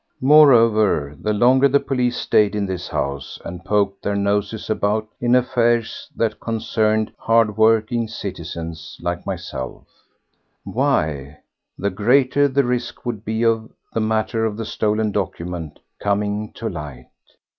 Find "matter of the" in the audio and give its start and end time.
14.01-14.65